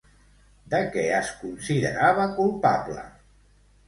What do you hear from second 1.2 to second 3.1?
considerava culpable?